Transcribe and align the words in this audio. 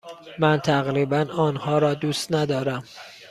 من 0.39 0.59
تقریبا 0.59 1.27
آنها 1.31 1.77
را 1.77 1.93
دوست 1.93 2.31
ندارم. 2.33 2.83